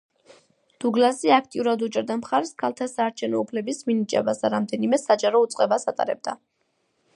[0.85, 6.39] დუგლასი აქტიურად უჭერდა მხარს ქალთა საარჩევნო უფლების მინიჭებას და რამდენიმე საჯარო უწყებას ატარებდა.